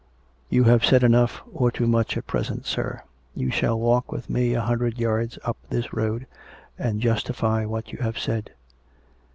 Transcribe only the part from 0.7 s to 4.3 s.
said enough, or too much, at present, sir. You shall walk